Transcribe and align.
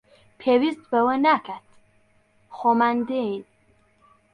پێویست 0.41 0.81
بەوە 0.91 1.15
ناکات، 1.25 1.65
خۆمان 2.55 2.97
دێین 3.07 3.43